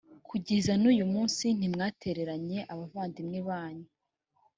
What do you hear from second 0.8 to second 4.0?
n uyu munsi ntimwatereranye abavandimwe banyu